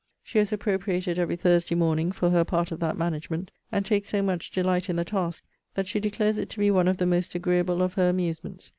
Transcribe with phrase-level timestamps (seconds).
[0.23, 4.23] She has appropriated every Thursday morning for her part of that management; and takes so
[4.23, 5.43] much delight in the task,
[5.75, 8.69] that she declares it to be one of the most agreeable of her amusements.